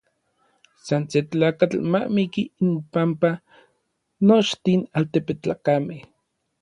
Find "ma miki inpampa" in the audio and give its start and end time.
1.91-3.31